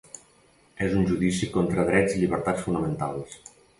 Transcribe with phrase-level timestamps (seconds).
[0.85, 3.37] És un judici contra drets i llibertats fonamentals.